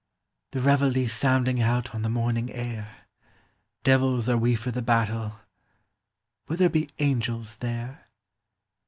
[0.49, 3.05] the reveille sounding out on the morning air;
[3.83, 5.39] Devils are we for the battle—
[6.47, 8.07] Will there be angels there